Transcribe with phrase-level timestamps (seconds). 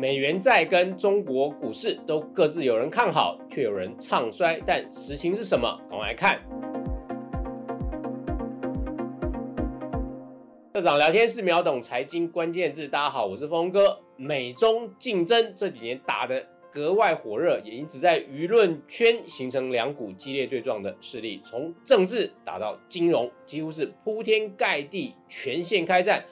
[0.00, 5.76] 美元债跟中国股市都各自有人看好，却有人唱衰，但实情是什么？
[5.90, 6.40] 赶快来看。
[10.72, 13.98] 社长聊天室秒懂财经关键字，大家好，我是峰哥。
[14.16, 26.24] 美中竞争这几年打的格外火热，也因此在舆论圈形成两股激烈对撞的势力，从政治打到金融，几乎是铺天盖地，全线开战。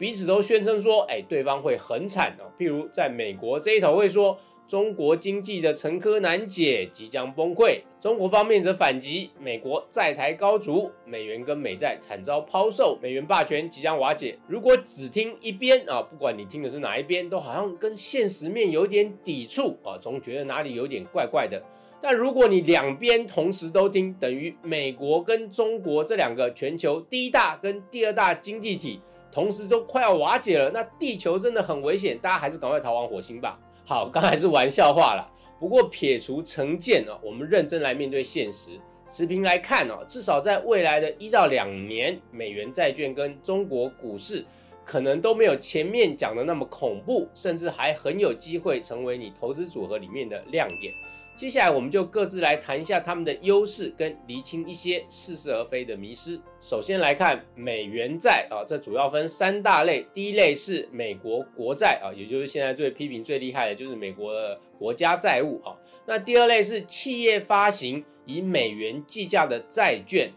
[0.00, 2.48] 彼此都宣称说，哎，对方会很惨哦。
[2.58, 14.38] 譬如在美国这一头会说，中国经济的沉疴难解，即将崩溃；中国方面则反击，美国债台高筑，美元跟美债惨遭抛售，美元霸权即将瓦解。
[14.48, 21.62] 如果只听一边啊，不管你听的是哪一边，都好像跟现实面有点抵触啊，总觉得哪里有点怪怪的。
[22.00, 28.98] 但如果你两边同时都听，等于美国跟中国这两个全球第一大跟第二大经济体。
[29.32, 33.58] 同时都快要瓦解了，那地球真的很危险，大家还是赶快逃往火星吧。
[33.84, 35.30] 好，刚才是玩笑话了。
[35.58, 38.70] 不过撇除成见哦，我们认真来面对现实。
[39.06, 44.44] 持平来看哦，至少在未来的一到两年，美元债券跟中国股市
[44.84, 50.94] 可能都没有前面讲的那么恐怖，甚至还很有机会成为你投资组合里面的亮点。
[51.40, 56.38] 接下来我们就各自来谈一下他们的优势，跟厘清一些似是而非的迷失。
[56.60, 60.06] 首先来看美元债啊，这主要分三大类。
[60.12, 65.72] 第一类是美国国债啊，也就是现在最批评最厉害的就是美国的国家债务啊。
[66.04, 70.30] 那第二类是企业发行以美元计价的债券。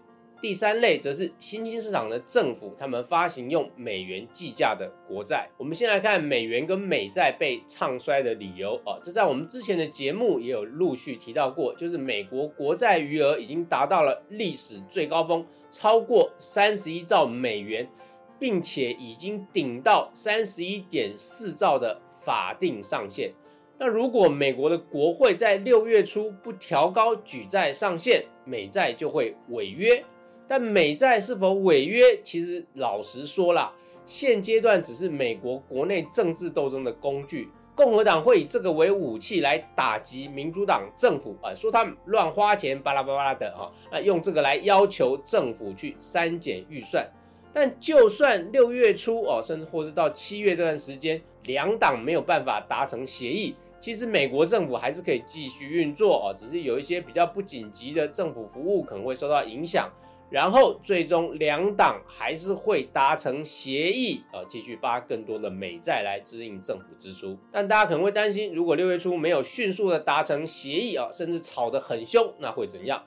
[0.44, 5.47] 第三类则是新兴市场的政府，他们发行用美元计价的国债。
[5.58, 17.89] 我们先来看美元跟美债被唱衰的理由啊，这在我们之前的节目也有陆续提到过，就是美国国债余额已经达到了历史最高峰，超过三十一兆美元，
[18.38, 23.31] 并且已经顶到三十一点四兆的法定上限。
[23.80, 30.03] 那如果美国的国会在六月初不调高举债上限，美债就会违约。
[30.47, 32.19] 但美债是否违约？
[32.23, 33.73] 其实老实说啦，
[34.06, 37.50] 现阶段只是美国国内政治斗争的工具。
[37.75, 47.03] 共和党会以这个为武器来打击民主党政府啊，说他们乱花钱，巴拉巴拉的啊，那用这个来要求政府去删减预算。
[47.51, 59.90] 但就算六月初哦，甚至或是到七月这段时间，两党没有办法达成协议，其实美国政府还是可以继续运作哦，只是有一些比较不紧急的政府服务可能会受到影响。
[60.33, 67.38] 然后最终两党还是会达成协议，呃，继续发更多的美债来支应政府支出。
[67.51, 73.03] 但大家可能会担心，如果六月初没有迅速的达成协议啊，甚至吵得很凶，那会怎样？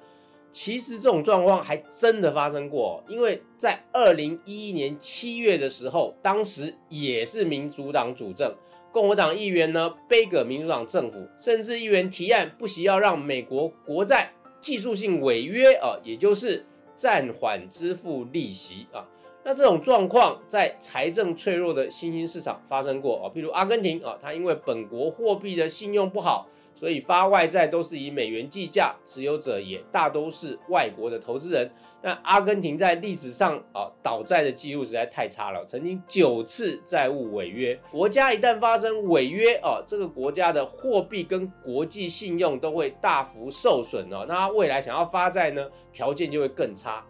[0.53, 8.55] 其实这种状况还真的发生过，因为在二零一一年七月的时候，当时也是民主党主政，
[8.93, 16.65] 共和党议员呢背给民主党政府，甚至议员提案不惜要让美国国债技术性违约啊，也就是。
[16.97, 19.07] 暂缓支付利息啊，
[19.45, 31.69] 那这种状况在财政脆弱的新兴市场发生过啊，譬如阿根廷啊，它因为本国货币的信用不好，所以发外债都是以美元计价，持有者也大都是外国的投资人。
[32.03, 37.77] 那阿根廷在历史上啊倒债的记录实在太差了，曾经九次债务违约。
[37.91, 44.27] 国家一旦发生违约啊，这个国家的货币跟国际信用都会大幅受损哦。
[44.29, 47.05] 那未来想要发债呢，条件就会更差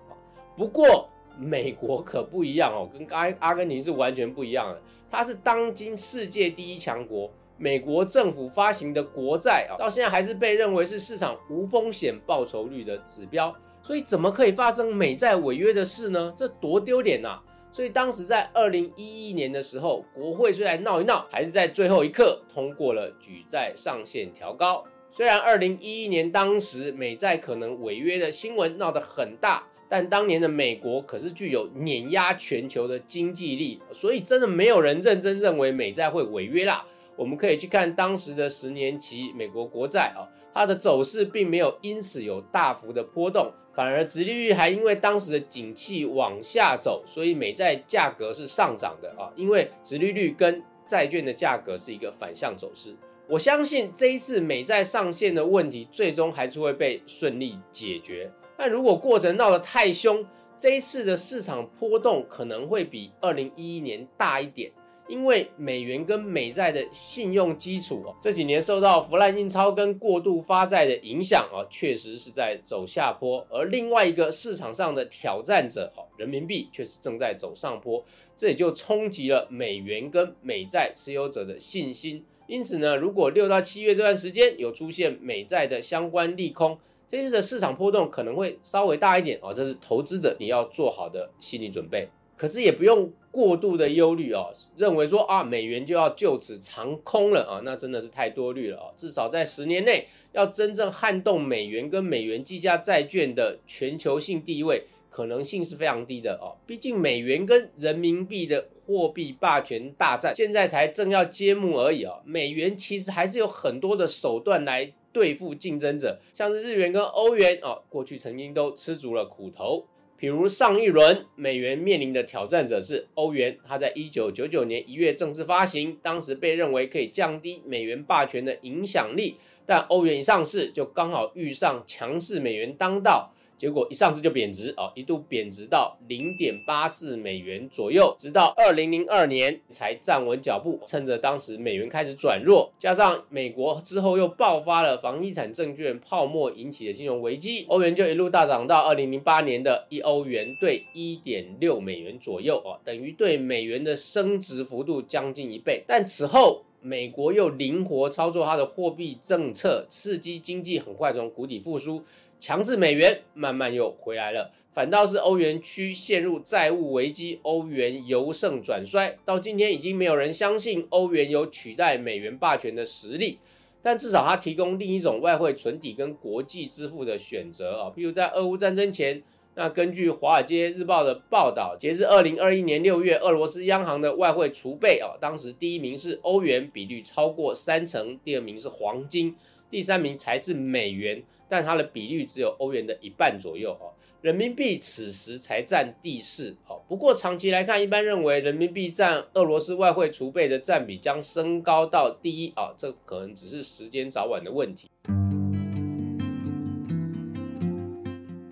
[0.57, 1.07] 不过
[1.39, 4.81] 美国可不一样哦，跟阿阿根廷是完全不一样的。
[5.11, 13.55] 它是当今世界第一强国，美国政府发行的国债啊，到现在还是被认为是市场无风险报酬率的指标。
[13.83, 16.35] 所以怎么可以发生美债违约的事呢？
[16.37, 17.39] 这多丢脸呐！
[17.71, 24.83] 所以当时在二零一一年的时候，国会虽然闹一闹，还是在最后一刻通过了举债上限调高。
[25.13, 36.85] 虽然二零一一年当时美债可能违约的新闻闹得很大，但当年的美国可是具有碾压全球的经济力，所以真的没有人认真认为美债会违约啦。
[37.17, 43.53] 我们可以去看当时的十年期美国国债啊，它的走势并没有因此有大幅的波动。
[43.75, 49.31] 反而，殖利率还因为当时的景气往下走，所以美债价格是上涨的啊。
[49.37, 52.97] 因为殖利率跟债券的价格是一个反向走势。
[53.29, 58.31] 我相信这一次美债上限的问题，最终还是会被顺利解决。
[58.57, 60.25] 但如果过程闹得太凶，
[60.57, 64.73] 这一次的市场波动可能会比二零一一年大一点。
[65.09, 73.47] 因为美元跟美债的信用基础哦，这几年受到腐烂印钞跟过度发债的影响啊，确实是在走下坡。
[73.49, 78.05] 而另外一个市场上的挑战者哦，人民币却是正在走上坡，
[78.37, 82.25] 这也就冲击了美元跟美债持有者的信心。
[82.49, 92.09] 因此呢，如果六到七月这段时间有出现美债的相关利空，这次的市场波动可能会稍微大一点哦，这是投资者你要做好的心理准备。
[92.37, 98.93] 可是也不用过度的忧虑哦，认为说啊美元就要就此长空了啊，那真的是太多虑了哦。
[98.97, 106.57] 至少在十年内，要真正撼动美元跟美元计价债券的全球性地位，可能性是非常低的哦。
[106.67, 112.21] 毕竟美元跟人民币的货币霸权大战现在才正要揭幕而已啊。
[112.25, 119.87] 美元其实还是有很多的手段来对付竞争者，像是日元跟欧元哦，过去曾经都吃足了苦头。
[120.19, 129.37] 比如上一轮美元面临的挑战者是欧元，它在一九九九年一月正式发行，当时被认为可以降低美元霸权的影响力，
[129.67, 133.35] 但欧元一上市就刚好遇上强势美元当道。
[133.59, 140.81] 结果一上市就贬值哦，一度贬值到零点八四美元左右，直到二零零二年才站稳脚步。
[140.87, 155.83] 趁着当时美元开始转弱，加上美国之后又爆发了房地产证券泡沫引起的金融危机，欧元就一路大涨到二零零八年的一欧元兑一点六美元左右哦，等于对美元的升值幅度将近一倍。
[155.87, 162.03] 但此后美国又灵活操作它的货币政策，刺激经济很快从谷底复苏。
[162.39, 173.39] 强势美元慢慢又回来了，反倒是欧元区陷入债务危机，欧元由盛转衰，到今天已经没有人相信欧元有取代美元霸权的实力，
[173.83, 179.23] 但至少它提供另一种外汇存底跟国际支付的选择啊，譬如在俄乌战争前，
[179.55, 189.35] 那根据华尔街日报的报道，截至二零二一年六月，俄罗斯央行的外汇储备啊，当时第一名是欧元，比率超过三成，第二名是黄金，
[189.71, 191.23] 第三名才是美元。
[191.49, 196.83] 但它的比率只有欧元的一半左右哦，人民币此时才占第四哦。
[196.89, 204.89] 不过长期来看，一般认为人民币占俄罗斯外汇储备的占比将升高到第一啊，这可能只是时间早晚的问题。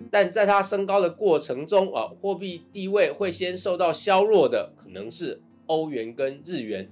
[0.09, 6.89] 但在它升高的过程中啊，货币地位会先受到削弱的，可能是欧元跟日元。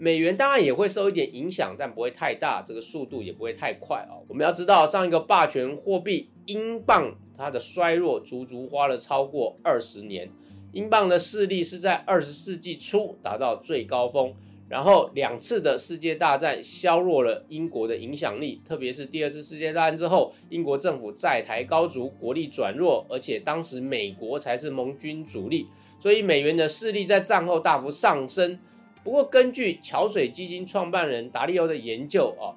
[0.00, 4.14] 美元当然也会受一点影响，但不会太大，这个速度也不会太快啊。
[4.28, 10.30] 我们要知道，上一个霸权货币英镑，它的衰弱足足花了超过二十年。
[10.70, 14.32] 英镑的势力是在二十世纪初达到最高峰，
[14.68, 25.66] 然后两次的世界大战削弱了英国的影响力，特别是第二次世界大战之后，英国政府债台高筑，国力转弱，而且当时美国才是盟军主力，
[25.98, 28.60] 所以美元的势力在战后大幅上升。
[29.08, 32.52] 不过，根据桥水基金创办人达利欧的研究啊，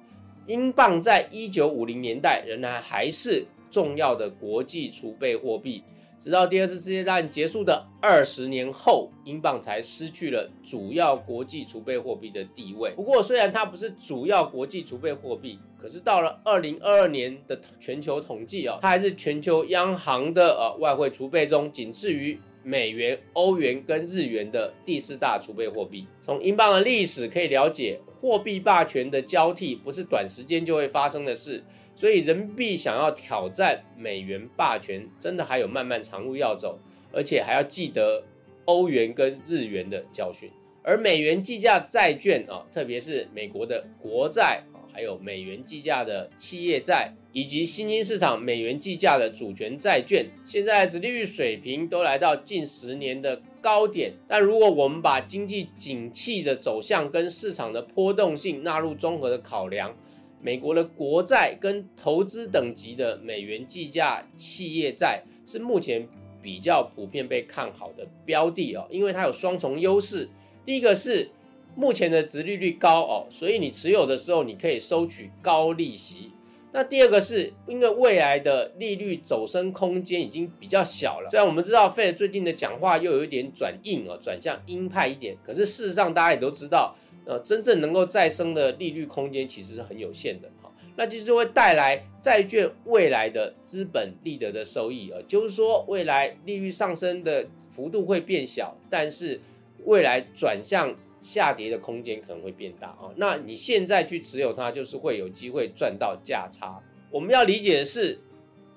[0.46, 5.82] 英镑在一九五零年代仍然还是重要的国际储备货币，
[6.18, 12.90] 直到第二次世界大战结束的二十年后，英镑才失去了主要国际储备货币的地位。
[12.90, 22.38] 不过，虽然它不是主要国际储备货币，可是到了二零二二年的全球统计啊，它还是全球央行的呃外汇储备中仅次于。
[22.62, 26.06] 美元、欧元跟日元的第四大储备货币。
[26.22, 31.62] 从英镑的历史可以了解，货币霸权的交替不是短时间就会发生的事，
[31.94, 36.78] 所以人民币想要挑战美元霸权，真的还有漫漫长路要走，
[37.12, 38.22] 而且还要记得
[38.64, 40.50] 欧元跟日元的教训。
[40.82, 44.62] 而美元计价债券啊，特别是美国的国债。
[44.94, 54.12] 还有美元计价的企业债，以及新兴市场美元计价的主权债券，现在殖利率水平都来到近十年的高点。
[54.28, 59.96] 但如果我们把经济景气的走向跟市场的波动性纳入综合的考量，
[60.40, 66.06] 美国的国债跟投资等级的美元计价企业债是目前
[66.42, 70.28] 比较普遍被看好的标的哦，因为它有双重优势。
[70.66, 71.30] 第一个是
[71.74, 76.30] 目前的值利率高哦，所以你持有的时候你可以收取高利息。
[76.74, 81.28] 那第二个是因为未来的利率走升空间已经比较小了。
[81.30, 90.72] 虽然我们知道费最近的讲话又有一点转硬哦，转向鹰派一点，可是事实上大家也都知道，呃，真正能够再升的利率空间其实是很有限的哈。
[90.96, 99.38] 那其实就会带来债券未来的资本利得的收益啊，就是说未来利率上升的幅度会变小，但是
[99.84, 100.96] 未来转向。
[101.22, 106.82] 下跌的空间可能会变大啊，那你现在去持有它，就是会有机会赚到价差。
[107.10, 108.18] 我们要理解的是，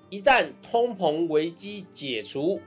[0.08, 2.60] 一旦通膨危机解除，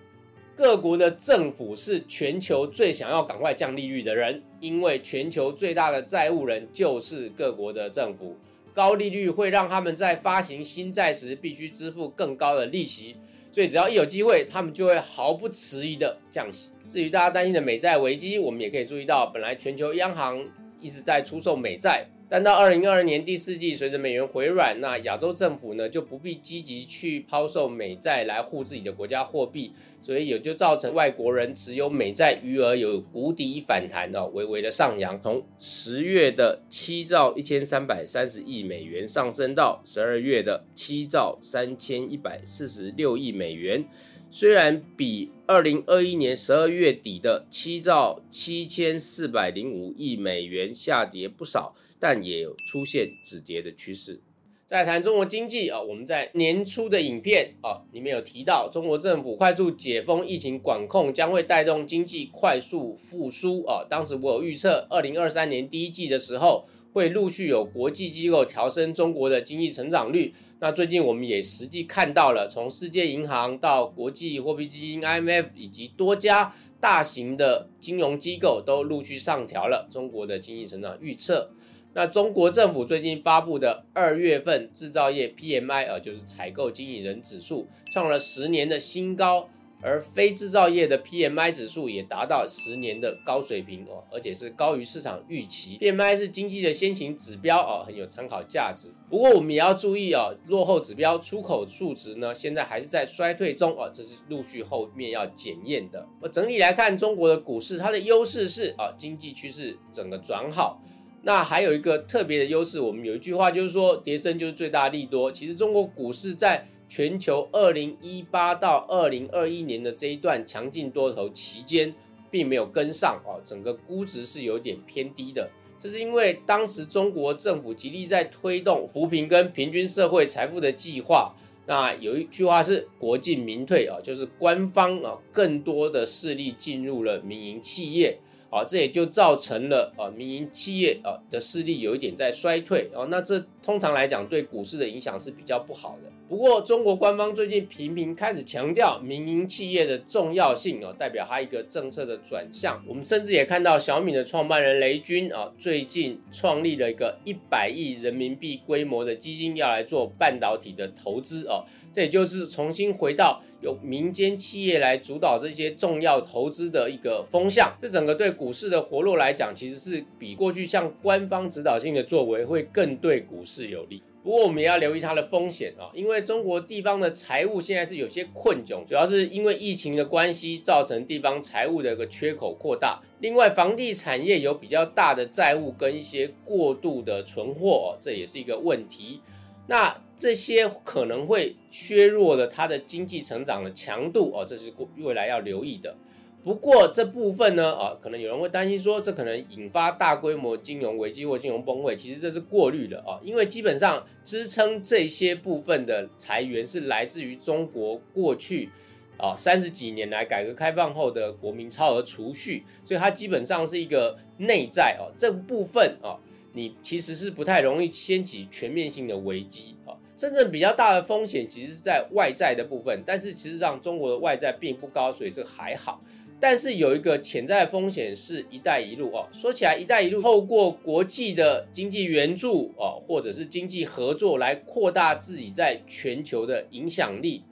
[0.55, 8.35] 各国的政府是全球最想要赶快降利率的人，因为全球最大的债务人就是各国的政府，
[8.73, 13.15] 高利率会让他们在发行新债时必须支付更高的利息。
[13.51, 16.69] 所以只要一有机会，他们就会毫不迟疑的降息。
[16.87, 20.43] 至于大家担心的美债危机，我们也可以注意到，本来全球央行
[20.79, 43.83] 一直在出售美债，但到二零二二年第四季，随着美元回软，那亚洲政府呢就不必积极去抛售美债来护自己的国家货币，所以也就造成外国人持有美债余额有谷底反弹哦，微微的上扬，从十月的七兆一千三百三十亿美元上升到十二月的七兆三千一百四十六亿美元。
[44.29, 51.73] 虽然比二零二一年十二月底的七兆七千四百零五亿美元下跌不少。
[51.99, 54.21] 但也有出现止跌的趋势。
[54.65, 63.83] 再谈中国经济啊，我们在年初的影片啊里面有提到，中国政府快速解封疫情管控将会带动经济快速复苏啊。
[63.89, 70.35] 当时我有预测，二零二三年第一季的时候会陆续有国际机构调升中国的经济成长率。
[70.59, 81.49] 那最近我们也实际看到了，从世界银行到国际货币基金 IMF 以及多家大型的金融机构都陆续上调了中国的经济成长预测。
[81.93, 89.49] 那中国政府最近发布的二月份制造业 PMI 啊，就是采购经理人指数，创了十年的新高，
[89.81, 95.79] 而非制造业的 PMI 指数也达到十年的高水平哦，而且是高于市场预期。
[95.79, 98.93] PMI 是经济的先行指标哦，很有参考价值。
[99.09, 106.07] 不过我们也要注意哦，落后指标出口数值呢，现在还是在衰退中哦，这是陆续后面要检验的。
[106.21, 110.79] 我整体来看，中国的股市它的优势是啊，经济趋势整个转好。
[111.21, 115.31] 那还有一个特别的优势，我们有一句话就是说，跌升就是最大利多。
[115.31, 121.93] 其实中国股市在全球二零一八到二零二一年的这一段强劲多头期间，
[122.31, 125.49] 并没有跟上哦，整个估值是有点偏低的。
[125.77, 131.33] 这是因为当时中国政府极力在推动扶贫跟平均社会财富的计划。
[131.67, 138.17] 那有一句话是“国进民退”啊，就是官方啊更多的势力进入了民营企业。
[138.49, 146.09] 啊，这也就造成了啊，民营企业啊的势力有一点在衰退啊，那这通常来讲对股市的影响是比较不好的。
[146.27, 152.83] 不过，中国官方最近频频开始强调民营企业的重要性啊，代表它一个政策的转向。
[152.87, 163.43] 我们甚至也看到小米的创办人雷军啊，最近创立了一个一百亿人民币规模的基金，要来做半导体的投资啊，这也就是重新回到。
[163.61, 174.01] 由民间企业来主导这些重要投资的一个风向，这整个对股市的活络来讲，其实是比过去像官方指导性的作为会更对股市有利。
[174.21, 183.01] 不过我们也要留意它的风险啊，因为中国地方的财务现在是有些困窘，主要是因为疫情的关系，造成地方财务的一个缺口扩大。
[183.21, 189.21] 另外，房地产业有比较大的债务跟一些过度的存货，这也是一个问题。
[189.67, 195.95] 那这些可能会削弱了它的经济成长的强度哦，这是未来要留意的。
[196.43, 201.95] 不过这部分呢，啊，可能有人会担心说，这可能引发大规模金融危机或金融崩溃。
[201.95, 208.69] 其实这是过滤的啊，因为基本上支撑这些部分的财源是来自于中国过去
[209.17, 216.19] 啊三十几年来改革开放后的国民超额储蓄，所以它基本上是一个内在哦，这部分啊。
[216.51, 226.01] 你其实是不太容易掀起全面性的危机啊，真正比较大的风险其实是在外债的部分，但是其实上中国的外债并不高，所以这还好。
[226.41, 237.45] 但是有一个潜在风险是一带一路哦，说起来一带一路透过国际的经济援助哦，或者是经济合作来扩大自己在全球的影响力。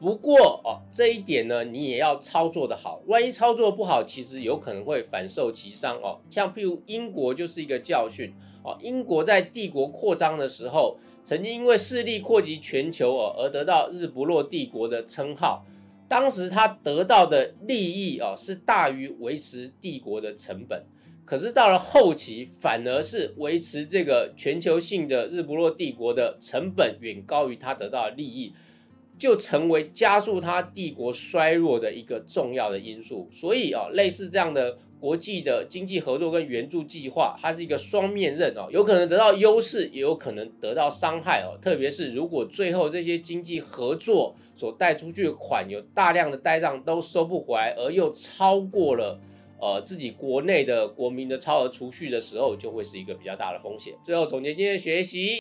[0.00, 0.34] 不过
[0.64, 3.02] 哦，这一点呢，你也要操作的好。
[3.06, 6.20] 万一操作不好，其实有可能会反受其伤哦。
[6.30, 8.78] 像譬如英国就是一个教训哦。
[8.80, 15.62] 英国在帝国扩张的时候，曾经因为势力扩及全球哦，而得到“日不落帝国”的称号。
[16.08, 20.82] 当时他得到的利益哦，是大于维持帝国的成本。
[21.26, 28.54] 可是到了后期，反而是维持这个全球性的“日不落帝国”的成本远高于他得到的利益。
[29.18, 41.56] 就成为加速他帝国衰弱的一个重要的因素，所以啊，类似这样的国际的经济合作跟援助计划，它是一个双面刃哦，有可能得到优势，也有可能得到伤害哦。
[41.62, 49.20] 特别是如果最后这些经济合作所贷出去的款有大量的呆账都收不回来，而又超过了
[49.60, 53.94] 呃自己国内的国民的超额储蓄的时候，就会是一个比较大的风险。
[54.04, 55.40] 最后总结今天的学习。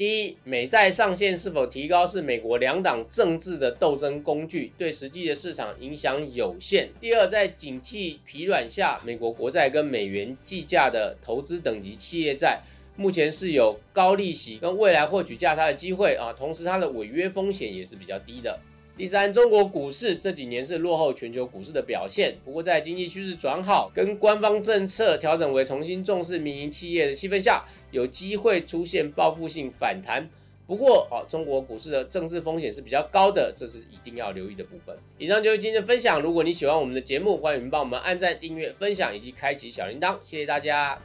[0.00, 6.88] 第一，美债上限是否提高是美国两党政治的斗争工具，对实际的市场影响有限。
[6.98, 12.62] 第二，在景气疲软下，美国国债跟美元计价的投资等级企业债，
[12.96, 18.58] 目前是有高利息跟未来获取价差的机会啊，同时它的违约风险也是比较低的。
[19.00, 30.28] 第三，中国股市这几年是落后全球股市的表现，不过在经济趋势转好、跟官方政策调整为重新重视民营企业的气氛下，有机会出现报复性反弹。
[30.66, 34.94] 不过，哦，中国股市的政治风险是比较高的，这是一定要留意的部分。
[35.16, 36.20] 以上就是今天的分享。
[36.20, 41.00] 如果你喜欢我们的节目，欢迎帮我们按赞、订阅、分享以及开启小铃铛，谢谢大家。